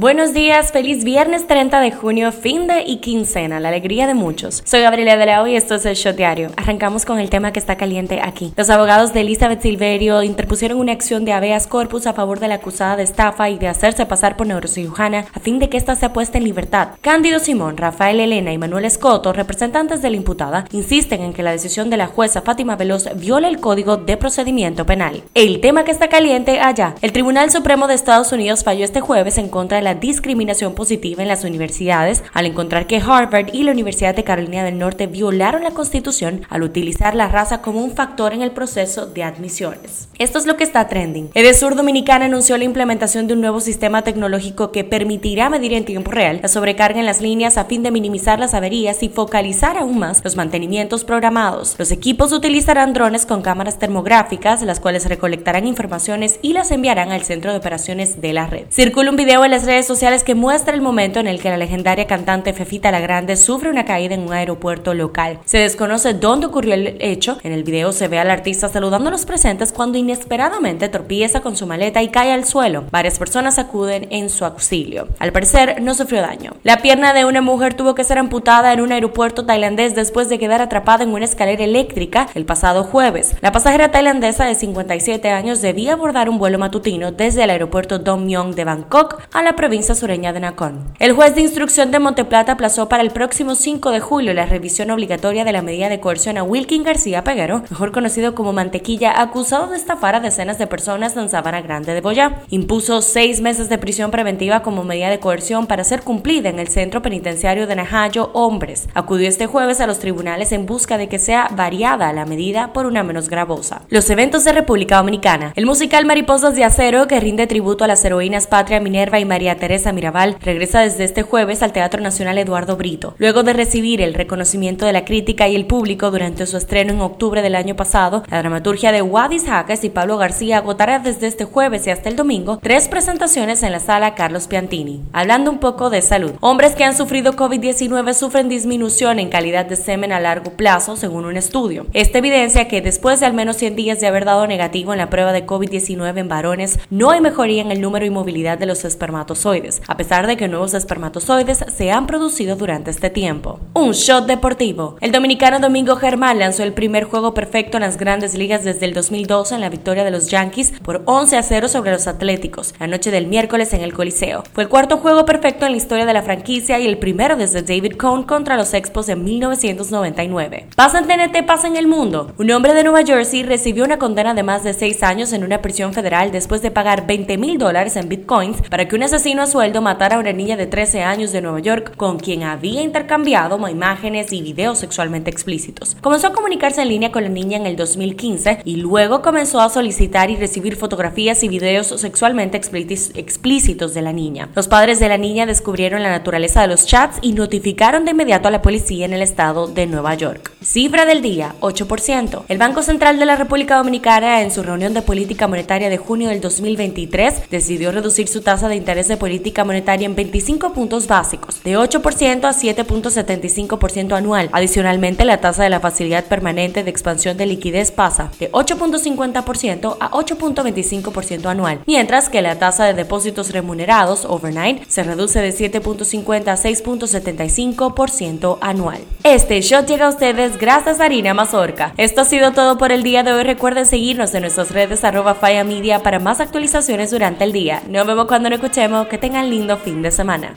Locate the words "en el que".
61.20-61.50